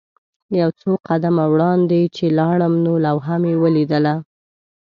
یو 0.59 0.69
څو 0.79 0.91
قدمه 1.07 1.45
وړاندې 1.53 2.01
چې 2.15 2.25
لاړم 2.39 2.73
نو 2.85 2.93
لوحه 3.05 3.35
مې 3.43 3.53
ولیدله. 3.63 4.15